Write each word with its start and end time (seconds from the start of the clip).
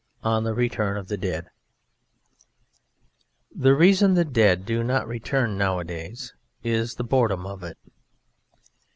ON 0.23 0.43
THE 0.43 0.55
RETURN 0.55 0.97
OF 0.97 1.09
THE 1.09 1.17
DEAD 1.17 1.45
The 3.55 3.75
reason 3.75 4.15
the 4.15 4.25
Dead 4.25 4.65
do 4.65 4.83
not 4.83 5.07
return 5.07 5.59
nowadays 5.59 6.33
is 6.63 6.95
the 6.95 7.03
boredom 7.03 7.45
of 7.45 7.61
it. 7.61 7.77